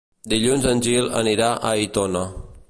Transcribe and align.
Dilluns 0.31 0.65
en 0.71 0.81
Gil 0.87 1.11
anirà 1.21 1.51
a 1.59 1.75
Aitona. 1.75 2.25